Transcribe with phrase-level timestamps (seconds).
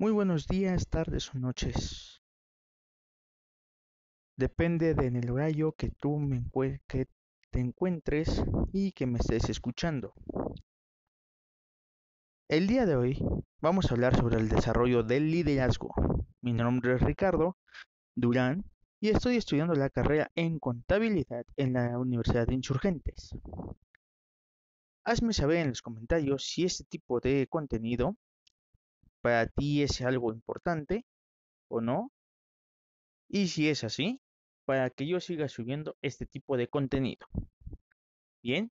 [0.00, 2.22] Muy buenos días, tardes o noches.
[4.34, 6.42] Depende del horario que tú me
[6.88, 7.06] que
[7.50, 8.42] te encuentres
[8.72, 10.14] y que me estés escuchando.
[12.48, 13.22] El día de hoy
[13.60, 15.92] vamos a hablar sobre el desarrollo del liderazgo.
[16.40, 17.58] Mi nombre es Ricardo
[18.14, 18.64] Durán
[19.00, 23.34] y estoy estudiando la carrera en contabilidad en la Universidad de Insurgentes.
[25.04, 28.16] Hazme saber en los comentarios si este tipo de contenido
[29.22, 31.04] para ti es algo importante
[31.68, 32.10] o no.
[33.28, 34.20] Y si es así,
[34.64, 37.26] para que yo siga subiendo este tipo de contenido.
[38.42, 38.70] Bien,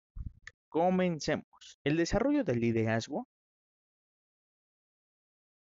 [0.69, 1.79] comencemos.
[1.83, 3.27] El desarrollo del liderazgo.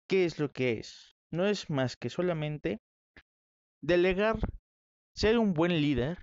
[0.07, 1.16] ¿Qué es lo que es?
[1.31, 2.80] No es más que solamente
[3.81, 4.39] delegar,
[5.16, 6.17] ser un buen líder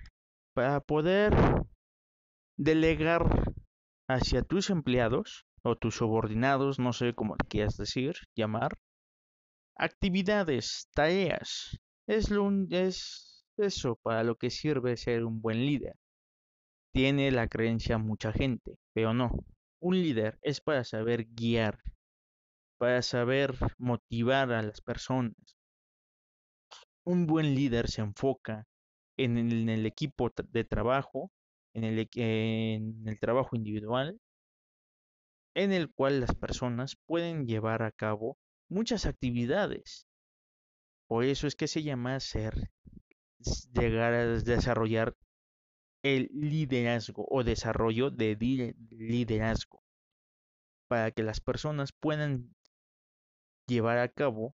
[0.54, 1.32] para poder
[2.56, 3.24] delegar
[4.08, 8.78] hacia tus empleados o tus subordinados, no sé cómo quieras decir, llamar,
[9.76, 11.78] actividades, tareas.
[12.06, 15.94] Es, lo, es eso para lo que sirve ser un buen líder.
[16.92, 19.30] Tiene la creencia mucha gente, pero no.
[19.80, 21.78] Un líder es para saber guiar,
[22.78, 25.36] para saber motivar a las personas.
[27.04, 28.66] Un buen líder se enfoca
[29.16, 31.30] en el, equipo de trabajo,
[31.74, 34.20] en el trabajo individual
[35.54, 40.06] en el cual las personas pueden llevar a cabo muchas actividades.
[41.08, 42.70] Por eso es que se llama ser,
[43.72, 45.14] llegar a desarrollar
[46.02, 48.36] el liderazgo o desarrollo de
[48.90, 49.82] liderazgo
[50.88, 52.54] para que las personas puedan
[53.66, 54.54] llevar a cabo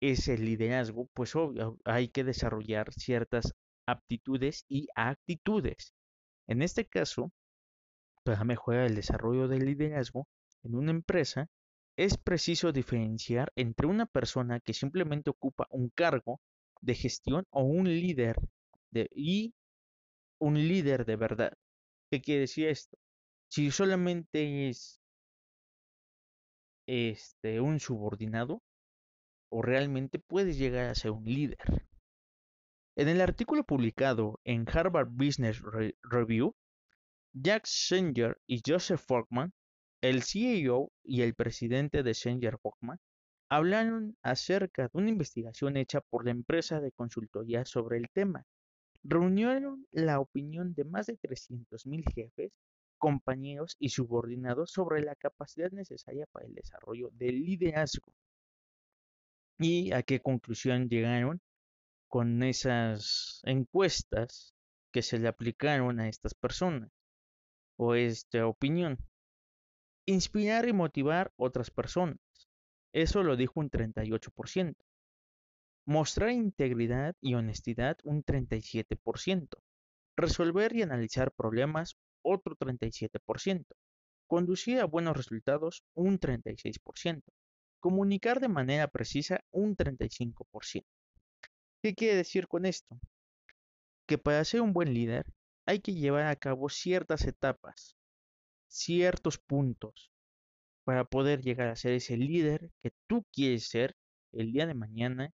[0.00, 3.54] ese liderazgo, pues obvio, hay que desarrollar ciertas
[3.86, 5.94] aptitudes y actitudes.
[6.46, 7.32] En este caso,
[8.24, 10.26] para mejorar el desarrollo del liderazgo
[10.62, 11.48] en una empresa,
[11.96, 16.40] es preciso diferenciar entre una persona que simplemente ocupa un cargo
[16.80, 18.36] de gestión o un líder
[18.90, 19.54] de, y
[20.40, 21.52] un líder de verdad.
[22.10, 22.98] ¿Qué quiere decir esto?
[23.48, 25.00] Si solamente es
[26.86, 28.62] este, un subordinado,
[29.50, 31.86] o realmente puedes llegar a ser un líder.
[32.96, 35.62] En el artículo publicado en Harvard Business
[36.02, 36.54] Review,
[37.36, 39.52] Jack Singer y Joseph Folkman,
[40.00, 43.00] el CEO y el presidente de Singer Folkman,
[43.48, 48.44] hablaron acerca de una investigación hecha por la empresa de consultoría sobre el tema.
[49.02, 52.52] Reunieron la opinión de más de 300.000 jefes,
[52.98, 58.14] compañeros y subordinados sobre la capacidad necesaria para el desarrollo del liderazgo.
[59.58, 61.40] ¿Y a qué conclusión llegaron
[62.06, 64.54] con esas encuestas
[64.92, 66.90] que se le aplicaron a estas personas?
[67.76, 68.98] O esta opinión.
[70.06, 72.18] Inspirar y motivar otras personas.
[72.92, 74.76] Eso lo dijo un 38%.
[75.86, 79.48] Mostrar integridad y honestidad un 37%.
[80.16, 83.66] Resolver y analizar problemas otro 37%.
[84.26, 87.22] Conducir a buenos resultados un 36%.
[87.80, 90.84] Comunicar de manera precisa un 35%.
[91.82, 92.98] ¿Qué quiere decir con esto?
[94.06, 95.26] Que para ser un buen líder
[95.66, 97.96] hay que llevar a cabo ciertas etapas,
[98.68, 100.10] ciertos puntos,
[100.84, 103.96] para poder llegar a ser ese líder que tú quieres ser
[104.32, 105.32] el día de mañana,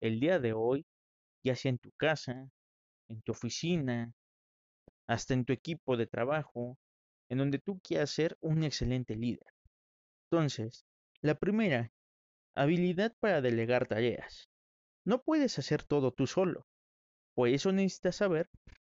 [0.00, 0.86] el día de hoy,
[1.44, 2.48] ya sea en tu casa,
[3.08, 4.12] en tu oficina,
[5.08, 6.78] hasta en tu equipo de trabajo,
[7.28, 9.52] en donde tú quieras ser un excelente líder.
[10.30, 10.84] Entonces,
[11.20, 11.92] la primera,
[12.54, 14.48] habilidad para delegar tareas.
[15.04, 16.66] No puedes hacer todo tú solo.
[17.34, 18.48] Por eso necesitas saber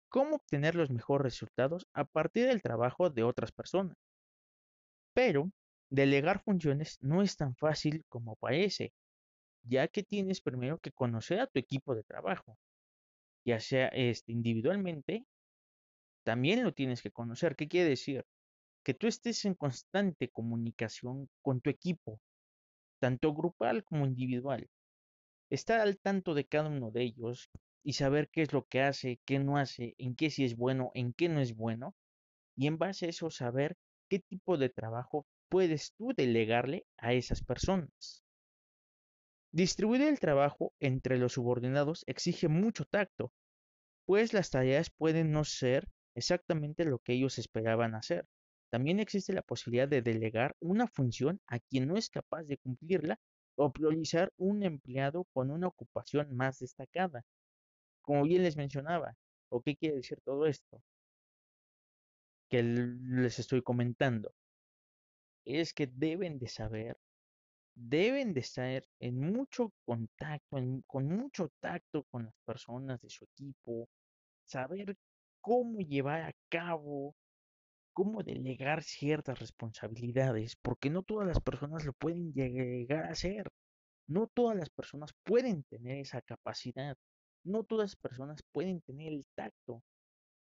[0.08, 3.96] cómo obtener los mejores resultados a partir del trabajo de otras personas.
[5.14, 5.50] Pero
[5.90, 8.92] delegar funciones no es tan fácil como parece,
[9.62, 12.56] ya que tienes primero que conocer a tu equipo de trabajo,
[13.44, 15.24] ya sea este, individualmente,
[16.24, 17.54] también lo tienes que conocer.
[17.54, 18.24] ¿Qué quiere decir?
[18.84, 22.20] Que tú estés en constante comunicación con tu equipo,
[23.00, 24.68] tanto grupal como individual.
[25.50, 27.48] Estar al tanto de cada uno de ellos
[27.86, 30.90] y saber qué es lo que hace, qué no hace, en qué sí es bueno,
[30.94, 31.94] en qué no es bueno,
[32.56, 33.76] y en base a eso saber
[34.10, 38.24] qué tipo de trabajo puedes tú delegarle a esas personas.
[39.52, 43.32] Distribuir el trabajo entre los subordinados exige mucho tacto,
[44.04, 48.26] pues las tareas pueden no ser exactamente lo que ellos esperaban hacer.
[48.68, 53.20] También existe la posibilidad de delegar una función a quien no es capaz de cumplirla
[53.54, 57.24] o priorizar un empleado con una ocupación más destacada
[58.06, 59.14] como bien les mencionaba,
[59.50, 60.80] ¿o qué quiere decir todo esto?
[62.48, 64.32] Que les estoy comentando.
[65.44, 66.96] Es que deben de saber
[67.76, 70.56] deben de estar en mucho contacto,
[70.86, 73.88] con mucho tacto con las personas de su equipo,
[74.46, 74.96] saber
[75.42, 77.14] cómo llevar a cabo,
[77.92, 83.50] cómo delegar ciertas responsabilidades, porque no todas las personas lo pueden llegar a hacer.
[84.08, 86.96] No todas las personas pueden tener esa capacidad.
[87.44, 89.82] No todas las personas pueden tener el tacto.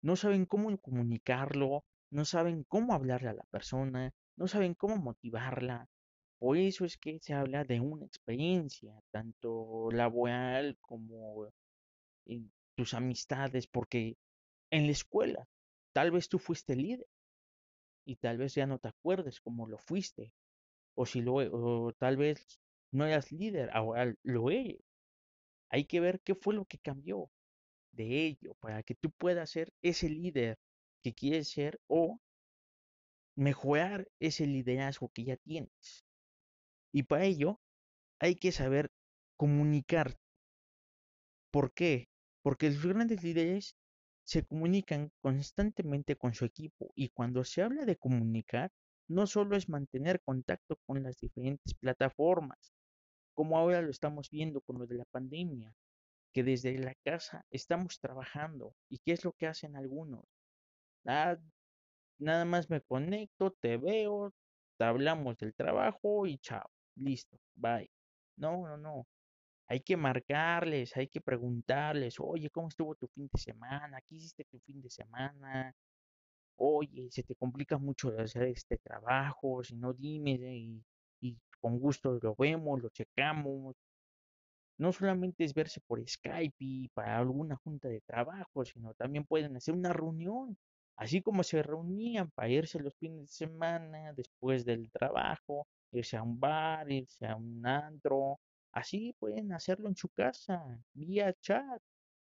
[0.02, 5.88] No saben cómo comunicarlo, no saben cómo hablarle a la persona, no saben cómo motivarla.
[6.38, 11.50] Por eso es que se habla de una experiencia, tanto laboral como
[12.76, 14.16] tus amistades, porque
[14.70, 15.46] en la escuela
[15.92, 17.06] tal vez tú fuiste líder
[18.04, 20.32] y tal vez ya no te acuerdes cómo lo fuiste,
[20.94, 22.60] o si lo, o tal vez
[22.92, 24.85] no eras líder, ahora lo eres.
[25.70, 27.30] Hay que ver qué fue lo que cambió
[27.92, 30.58] de ello para que tú puedas ser ese líder
[31.02, 32.20] que quieres ser o
[33.36, 36.04] mejorar ese liderazgo que ya tienes.
[36.92, 37.60] Y para ello
[38.18, 38.90] hay que saber
[39.36, 40.18] comunicar.
[41.50, 42.08] ¿Por qué?
[42.42, 43.76] Porque los grandes líderes
[44.24, 48.72] se comunican constantemente con su equipo y cuando se habla de comunicar,
[49.08, 52.72] no solo es mantener contacto con las diferentes plataformas,
[53.36, 55.74] como ahora lo estamos viendo con lo de la pandemia,
[56.34, 58.74] que desde la casa estamos trabajando.
[58.90, 60.24] ¿Y qué es lo que hacen algunos?
[61.06, 61.36] Ah,
[62.18, 64.32] nada más me conecto, te veo,
[64.78, 67.90] te hablamos del trabajo y chao, listo, bye.
[68.36, 69.06] No, no, no.
[69.68, 74.00] Hay que marcarles, hay que preguntarles, oye, ¿cómo estuvo tu fin de semana?
[74.08, 75.74] ¿Qué hiciste tu fin de semana?
[76.56, 80.82] Oye, se te complica mucho hacer este trabajo, si no dime y,
[81.20, 83.76] y con gusto lo vemos, lo checamos.
[84.78, 89.56] No solamente es verse por Skype y para alguna junta de trabajo, sino también pueden
[89.56, 90.56] hacer una reunión,
[90.96, 96.22] así como se reunían para irse los fines de semana después del trabajo, irse a
[96.22, 98.38] un bar, irse a un antro,
[98.72, 100.62] así pueden hacerlo en su casa,
[100.94, 101.80] vía chat,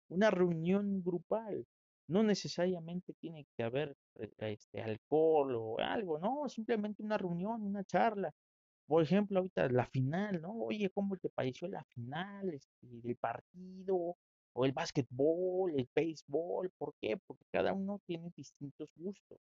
[0.08, 1.66] una reunión grupal.
[2.08, 7.84] No necesariamente tiene que haber eh, este alcohol o algo, no, simplemente una reunión, una
[7.84, 8.32] charla
[8.92, 10.52] por ejemplo, ahorita la final, ¿no?
[10.52, 14.18] Oye, ¿cómo te pareció la final este, del partido?
[14.52, 17.16] O el básquetbol, el béisbol, ¿por qué?
[17.16, 19.38] Porque cada uno tiene distintos gustos.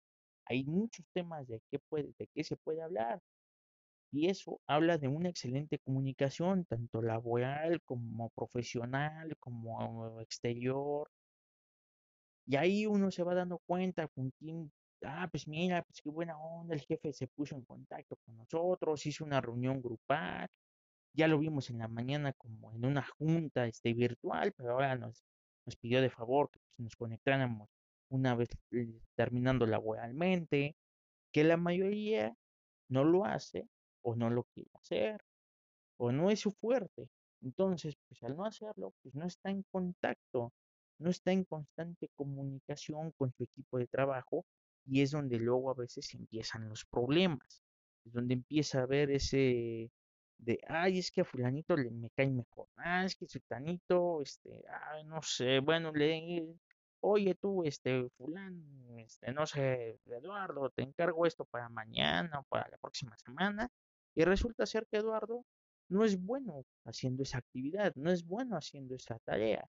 [0.46, 3.20] Hay muchos temas de qué puede, de qué se puede hablar.
[4.10, 11.10] Y eso habla de una excelente comunicación, tanto laboral como profesional, como exterior.
[12.46, 14.72] Y ahí uno se va dando cuenta con quién
[15.06, 19.06] ah, pues mira, pues qué buena onda, el jefe se puso en contacto con nosotros,
[19.06, 20.48] hizo una reunión grupal,
[21.14, 25.24] ya lo vimos en la mañana como en una junta este, virtual, pero ahora nos,
[25.80, 27.68] pidió de favor que pues, nos conectáramos
[28.10, 30.76] una vez eh, terminando laboralmente,
[31.32, 32.34] que la mayoría
[32.88, 33.68] no lo hace
[34.02, 35.20] o no lo quiere hacer,
[35.98, 37.08] o no es su fuerte.
[37.42, 40.52] Entonces, pues al no hacerlo, pues no está en contacto,
[40.98, 44.44] no está en constante comunicación con su equipo de trabajo
[44.86, 47.62] y es donde luego a veces empiezan los problemas,
[48.04, 49.90] es donde empieza a haber ese
[50.38, 54.64] de, ay, es que a fulanito le, me cae mejor, ah, es que sultanito, este,
[54.90, 56.54] ay, no sé, bueno, le,
[57.00, 62.68] oye tú, este, fulano, este, no sé, Eduardo, te encargo esto para mañana o para
[62.68, 63.70] la próxima semana,
[64.14, 65.44] y resulta ser que Eduardo
[65.88, 69.68] no es bueno haciendo esa actividad, no es bueno haciendo esa tarea,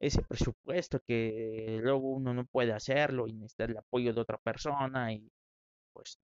[0.00, 5.12] ese presupuesto que luego uno no puede hacerlo y necesita el apoyo de otra persona
[5.12, 5.30] y
[5.92, 6.18] pues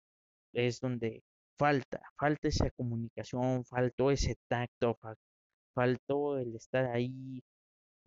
[0.52, 1.22] es donde
[1.58, 4.98] falta, falta esa comunicación, faltó ese tacto,
[5.74, 7.42] faltó el estar ahí,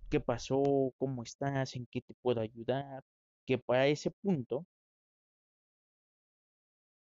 [0.10, 0.62] qué pasó,
[0.98, 3.04] cómo estás, en qué te puedo ayudar,
[3.46, 4.66] que para ese punto,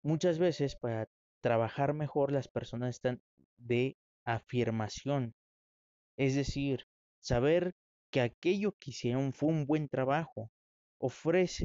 [0.03, 1.09] muchas veces para
[1.41, 3.21] trabajar mejor las personas están
[3.57, 5.35] de afirmación,
[6.17, 6.87] es decir,
[7.21, 7.75] saber
[8.11, 10.51] que aquello que hicieron fue un buen trabajo.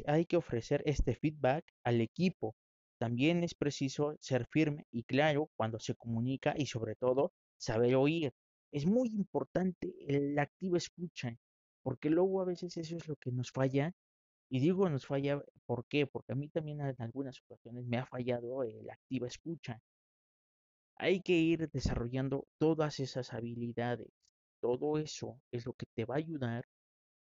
[0.06, 2.54] Hay que ofrecer este feedback al equipo.
[2.98, 8.32] También es preciso ser firme y claro cuando se comunica y sobre todo saber oír.
[8.72, 11.36] Es muy importante el activo escucha,
[11.82, 13.92] porque luego a veces eso es lo que nos falla.
[14.50, 15.42] Y digo nos falla.
[15.66, 19.80] Porque a mí también en algunas ocasiones me ha fallado el activo escucha.
[20.96, 24.08] Hay que ir desarrollando todas esas habilidades
[24.64, 26.64] todo eso es lo que te va a ayudar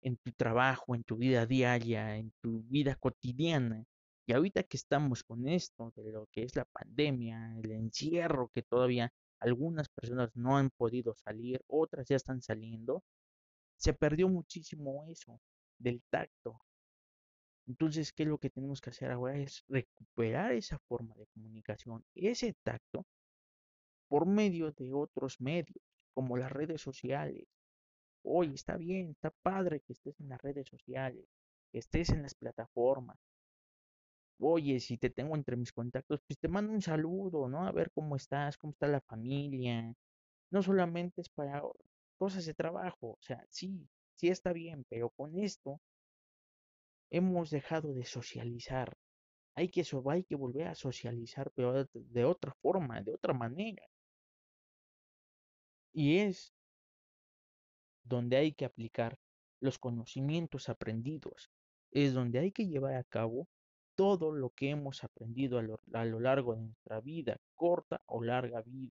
[0.02, 3.84] en tu trabajo, en tu vida diaria, en tu vida cotidiana.
[4.26, 8.62] Y ahorita que estamos con esto de lo que es la pandemia, el encierro, que
[8.64, 13.04] todavía algunas personas no han podido salir, otras ya están saliendo,
[13.76, 15.40] se perdió muchísimo eso
[15.78, 16.60] del tacto.
[17.68, 19.38] Entonces, ¿qué es lo que tenemos que hacer ahora?
[19.38, 23.06] Es recuperar esa forma de comunicación, ese tacto,
[24.08, 25.87] por medio de otros medios,
[26.18, 27.46] como las redes sociales.
[28.24, 31.24] Oye, está bien, está padre que estés en las redes sociales,
[31.70, 33.16] que estés en las plataformas.
[34.40, 37.64] Oye, si te tengo entre mis contactos, pues te mando un saludo, ¿no?
[37.68, 39.94] A ver cómo estás, cómo está la familia.
[40.50, 41.62] No solamente es para
[42.16, 45.80] cosas de trabajo, o sea, sí, sí está bien, pero con esto
[47.10, 48.96] hemos dejado de socializar.
[49.54, 53.84] Hay que, hay que volver a socializar, pero de otra forma, de otra manera.
[55.98, 56.54] Y es
[58.04, 59.18] donde hay que aplicar
[59.58, 61.50] los conocimientos aprendidos.
[61.90, 63.48] Es donde hay que llevar a cabo
[63.96, 65.62] todo lo que hemos aprendido a
[66.04, 68.92] lo, largo de nuestra vida, corta o larga vida.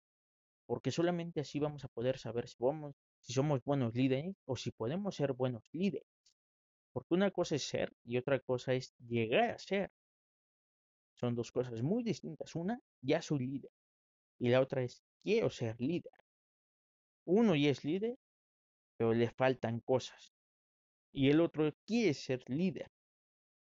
[0.66, 4.70] Porque solamente así vamos a poder saber si, vamos, si somos buenos líderes o si
[4.70, 6.06] podemos ser buenos líderes.
[6.92, 9.90] Porque una cosa es ser y otra cosa es llegar a ser.
[11.14, 12.54] Son dos cosas muy distintas.
[12.54, 13.70] Una, ya soy líder.
[14.38, 16.19] Y la otra es, quiero ser líder.
[17.32, 18.16] Uno ya es líder,
[18.96, 20.32] pero le faltan cosas.
[21.12, 22.90] Y el otro quiere ser líder.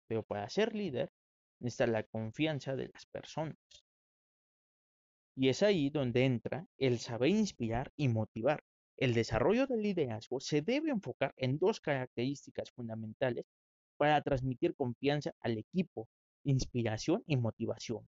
[0.08, 1.12] Pero para ser líder
[1.60, 3.56] necesita la confianza de las personas.
[5.36, 8.64] Y es ahí donde entra el saber inspirar y motivar.
[8.96, 13.46] El desarrollo del liderazgo se debe enfocar en dos características fundamentales
[13.96, 16.08] para transmitir confianza al equipo
[16.42, 18.08] inspiración y motivación.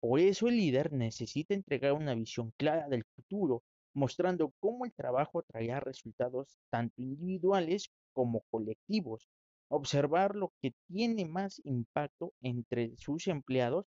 [0.00, 3.62] Por eso el líder necesita entregar una visión clara del futuro,
[3.94, 9.28] mostrando cómo el trabajo traerá resultados tanto individuales como colectivos.
[9.68, 13.86] Observar lo que tiene más impacto entre sus empleados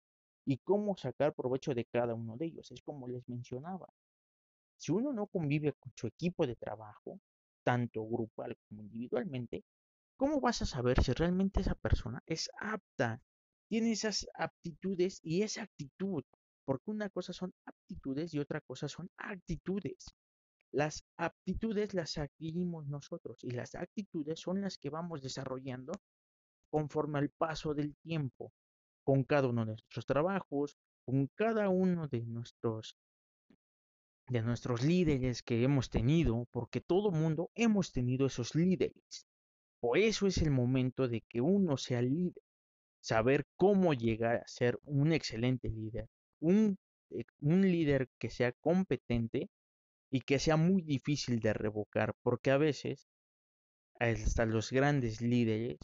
[0.45, 2.71] y cómo sacar provecho de cada uno de ellos.
[2.71, 3.87] Es como les mencionaba.
[4.77, 7.19] Si uno no convive con su equipo de trabajo,
[7.63, 9.63] tanto grupal como individualmente,
[10.17, 13.21] ¿cómo vas a saber si realmente esa persona es apta
[13.69, 16.23] tiene esas aptitudes y esa actitud,
[16.69, 20.13] porque una cosa son aptitudes y otra cosa son actitudes.
[20.71, 25.93] Las aptitudes las adquirimos nosotros y las actitudes son las que vamos desarrollando
[26.69, 28.53] conforme al paso del tiempo,
[29.03, 32.95] con cada uno de nuestros trabajos, con cada uno de nuestros
[34.27, 39.25] de nuestros líderes que hemos tenido, porque todo mundo hemos tenido esos líderes.
[39.79, 42.43] Por eso es el momento de que uno sea líder
[43.01, 46.07] saber cómo llegar a ser un excelente líder,
[46.39, 46.77] un,
[47.11, 49.49] eh, un líder que sea competente
[50.11, 53.07] y que sea muy difícil de revocar, porque a veces
[53.99, 55.77] hasta los grandes líderes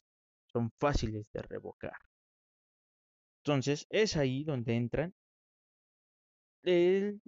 [0.51, 1.93] son fáciles de revocar.
[3.43, 5.13] Entonces es ahí donde entran
[6.63, 7.21] el,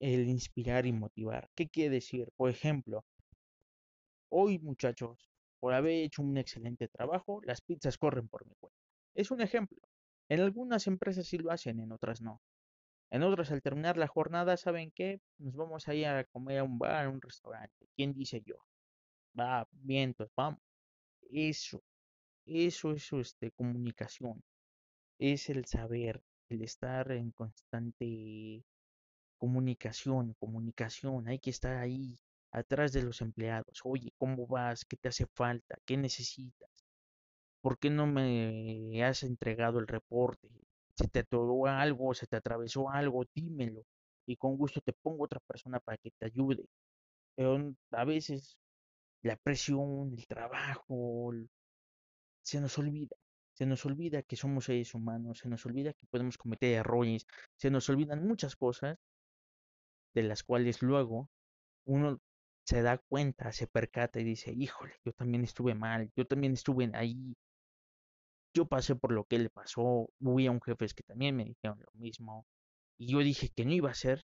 [0.00, 1.50] el, inspirar y motivar.
[1.54, 2.28] ¿Qué quiere decir?
[2.36, 3.04] Por ejemplo,
[4.28, 8.78] hoy muchachos, por haber hecho un excelente trabajo, las pizzas corren por mi cuenta.
[9.14, 9.78] Es un ejemplo.
[10.28, 12.40] En algunas empresas sí lo hacen, en otras no.
[13.14, 15.20] En otras, al terminar la jornada, ¿saben qué?
[15.38, 17.86] Nos vamos a ir a comer a un bar, a un restaurante.
[17.94, 18.56] ¿Quién dice yo?
[19.38, 20.60] Va, bien, pues vamos.
[21.30, 21.82] Eso,
[22.46, 24.42] eso es este, comunicación.
[25.18, 28.64] Es el saber, el estar en constante
[29.38, 31.28] comunicación, comunicación.
[31.28, 32.18] Hay que estar ahí,
[32.50, 33.80] atrás de los empleados.
[33.84, 34.84] Oye, ¿cómo vas?
[34.84, 35.78] ¿Qué te hace falta?
[35.86, 36.70] ¿Qué necesitas?
[37.64, 40.48] ¿por qué no me has entregado el reporte?
[40.96, 43.82] Se te atoró algo, se te atravesó algo, dímelo.
[44.26, 46.64] Y con gusto te pongo otra persona para que te ayude.
[47.36, 48.56] Pero a veces
[49.22, 51.32] la presión, el trabajo,
[52.42, 53.16] se nos olvida.
[53.54, 57.70] Se nos olvida que somos seres humanos, se nos olvida que podemos cometer errores, se
[57.70, 58.98] nos olvidan muchas cosas
[60.14, 61.28] de las cuales luego
[61.84, 62.18] uno
[62.64, 66.90] se da cuenta, se percata y dice, híjole, yo también estuve mal, yo también estuve
[66.94, 67.36] ahí,
[68.54, 69.82] yo pasé por lo que le pasó,
[70.20, 72.46] hubo a un jefe que también me dijeron lo mismo,
[72.98, 74.22] y yo dije que no iba a ser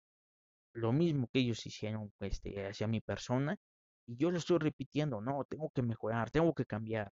[0.74, 3.58] lo mismo que ellos hicieron este, hacia mi persona,
[4.06, 7.12] y yo lo estoy repitiendo, no, tengo que mejorar, tengo que cambiar.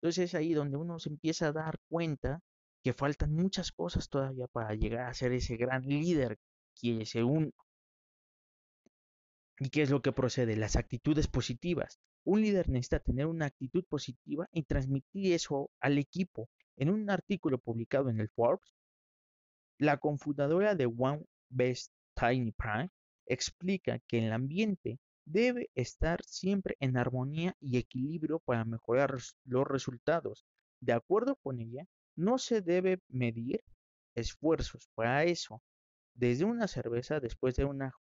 [0.00, 2.40] Entonces es ahí donde uno se empieza a dar cuenta
[2.82, 6.38] que faltan muchas cosas todavía para llegar a ser ese gran líder
[6.80, 7.50] que uno.
[9.58, 10.56] ¿Y qué es lo que procede?
[10.56, 11.98] Las actitudes positivas.
[12.24, 16.50] Un líder necesita tener una actitud positiva y transmitir eso al equipo.
[16.76, 18.74] En un artículo publicado en el Forbes,
[19.78, 22.90] la cofundadora de One Best Tiny Prime
[23.26, 30.44] explica que el ambiente debe estar siempre en armonía y equilibrio para mejorar los resultados.
[30.80, 33.64] De acuerdo con ella, no se debe medir
[34.14, 35.62] esfuerzos para eso.
[36.16, 37.92] Desde una cerveza después de una,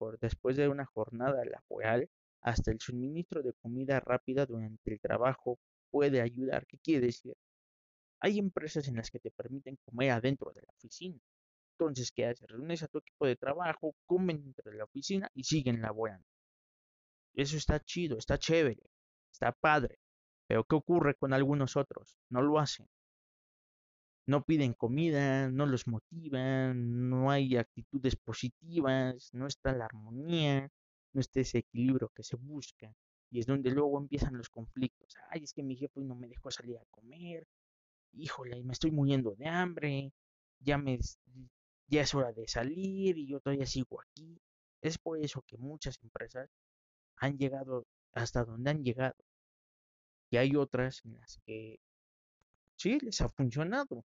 [0.56, 2.10] de jornada laboral
[2.42, 5.60] hasta el suministro de comida rápida durante el trabajo
[5.92, 6.66] puede ayudar.
[6.66, 7.36] ¿Qué quiere decir?
[8.22, 11.20] Hay empresas en las que te permiten comer adentro de la oficina.
[11.74, 12.48] Entonces, ¿qué haces?
[12.48, 16.26] Reúnes a tu equipo de trabajo, comen dentro de la oficina y siguen laborando.
[17.34, 18.90] Eso está chido, está chévere,
[19.30, 20.00] está padre.
[20.48, 22.18] Pero ¿qué ocurre con algunos otros?
[22.30, 22.88] No lo hacen.
[24.28, 30.72] No piden comida, no los motivan, no hay actitudes positivas, no está la armonía,
[31.14, 32.94] no está ese equilibrio que se busca.
[33.30, 35.16] Y es donde luego empiezan los conflictos.
[35.30, 37.48] Ay, es que mi jefe no me dejó salir a comer.
[38.14, 40.14] Híjole, me estoy muriendo de hambre.
[40.60, 41.00] Ya me
[41.88, 44.42] ya es hora de salir y yo todavía sigo aquí.
[44.82, 46.50] Es por eso que muchas empresas
[47.18, 49.16] han llegado hasta donde han llegado.
[50.30, 51.80] Y hay otras en las que
[52.76, 54.04] sí les ha funcionado.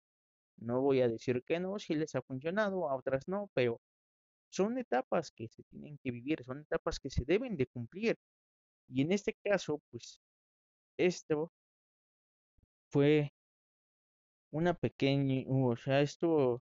[0.61, 3.81] No voy a decir que no, sí les ha funcionado, a otras no, pero
[4.51, 8.17] son etapas que se tienen que vivir, son etapas que se deben de cumplir.
[8.89, 10.21] Y en este caso, pues,
[10.99, 11.53] esto
[12.91, 13.33] fue
[14.53, 16.63] una pequeña, o sea, esto,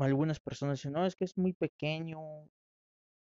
[0.00, 2.18] algunas personas dicen, no, es que es muy pequeño,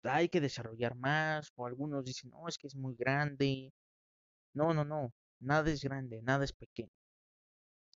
[0.03, 3.73] hay que desarrollar más, o algunos dicen, no, es que es muy grande.
[4.53, 6.91] No, no, no, nada es grande, nada es pequeño.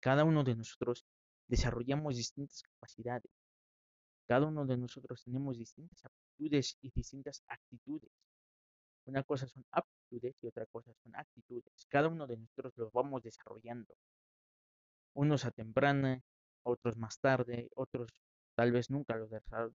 [0.01, 1.05] Cada uno de nosotros
[1.47, 3.31] desarrollamos distintas capacidades.
[4.27, 8.09] Cada uno de nosotros tenemos distintas aptitudes y distintas actitudes.
[9.05, 11.85] Una cosa son aptitudes y otra cosa son actitudes.
[11.87, 13.93] Cada uno de nosotros los vamos desarrollando.
[15.13, 16.21] Unos a temprana,
[16.63, 18.09] otros más tarde, otros
[18.55, 19.29] tal vez nunca lo,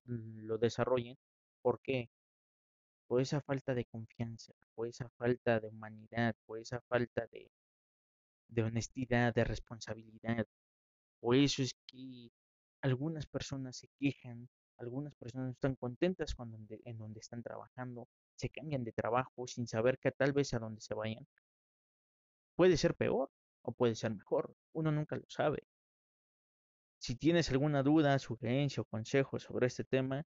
[0.07, 1.17] lo desarrollen.
[1.63, 2.11] ¿Por qué?
[3.07, 7.51] Por esa falta de confianza, por esa falta de humanidad, por esa falta de,
[8.49, 10.47] de honestidad, de responsabilidad.
[11.21, 12.31] Por eso es que
[12.83, 14.49] algunas personas se quejan,
[14.79, 16.35] algunas personas no están contentas
[16.85, 20.81] en donde están trabajando, se cambian de trabajo sin saber que tal vez a donde
[20.81, 21.27] se vayan
[22.57, 23.31] puede ser peor
[23.63, 24.55] o puede ser mejor.
[24.73, 25.63] Uno nunca lo sabe.
[26.99, 30.25] Si tienes alguna duda, sugerencia o consejo sobre este tema,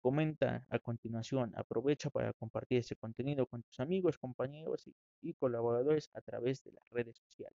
[0.00, 1.52] comenta a continuación.
[1.56, 4.88] Aprovecha para compartir este contenido con tus amigos, compañeros
[5.20, 7.58] y, colaboradores a través de las redes sociales.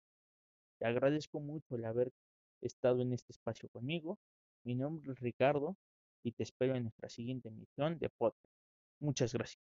[0.83, 2.11] Te agradezco mucho el haber
[2.59, 4.19] estado en este espacio conmigo.
[4.65, 5.77] Mi nombre es Ricardo
[6.23, 8.53] y te espero en nuestra siguiente emisión de podcast.
[8.99, 9.72] Muchas gracias.